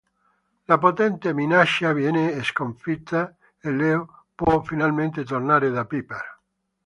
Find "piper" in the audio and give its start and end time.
5.85-6.39